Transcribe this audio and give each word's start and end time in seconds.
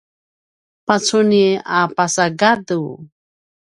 pacuni 0.85 1.43
a 1.77 1.79
pasa 1.95 2.25
gadu 2.39 2.81